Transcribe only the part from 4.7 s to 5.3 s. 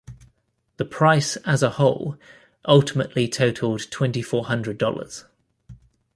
dollars.